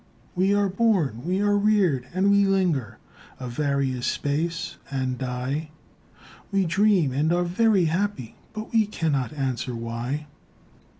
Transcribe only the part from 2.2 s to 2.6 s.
we